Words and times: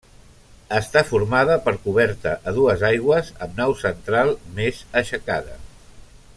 Està 0.77 1.03
formada 1.09 1.57
per 1.67 1.73
coberta 1.83 2.33
a 2.51 2.55
dues 2.57 2.87
aigües 2.91 3.31
amb 3.47 3.63
nau 3.63 3.77
central 3.85 4.35
més 4.59 4.83
aixecada. 5.03 5.59